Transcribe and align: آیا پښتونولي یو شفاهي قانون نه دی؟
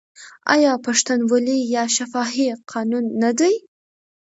آیا 0.53 0.71
پښتونولي 0.85 1.57
یو 1.75 1.87
شفاهي 1.95 2.47
قانون 2.71 3.05
نه 3.21 3.31
دی؟ 3.39 3.55